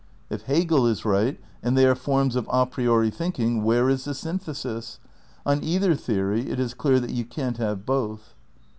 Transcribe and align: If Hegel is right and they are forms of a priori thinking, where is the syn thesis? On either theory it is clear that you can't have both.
If 0.31 0.45
Hegel 0.47 0.87
is 0.87 1.05
right 1.05 1.39
and 1.61 1.77
they 1.77 1.85
are 1.85 1.93
forms 1.93 2.35
of 2.35 2.49
a 2.51 2.65
priori 2.65 3.11
thinking, 3.11 3.63
where 3.63 3.87
is 3.87 4.05
the 4.05 4.15
syn 4.15 4.39
thesis? 4.39 4.97
On 5.45 5.63
either 5.63 5.93
theory 5.93 6.49
it 6.49 6.59
is 6.59 6.73
clear 6.73 6.99
that 6.99 7.11
you 7.13 7.23
can't 7.23 7.57
have 7.57 7.85
both. 7.85 8.33